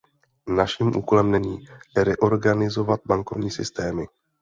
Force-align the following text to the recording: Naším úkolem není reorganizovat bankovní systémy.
Naším 0.47 0.95
úkolem 0.95 1.31
není 1.31 1.57
reorganizovat 2.03 3.01
bankovní 3.05 3.51
systémy. 3.51 4.05